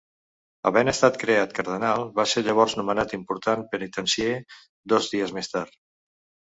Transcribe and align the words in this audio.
Havent 0.69 0.89
estat 0.93 1.19
creat 1.23 1.53
cardenal 1.59 2.07
va 2.17 2.27
ser 2.33 2.45
llavors 2.49 2.75
nomenat 2.81 3.15
Important 3.21 3.65
Penitencier 3.75 4.35
dos 4.97 5.13
dies 5.17 5.39
més 5.39 5.55
tard. 5.57 5.81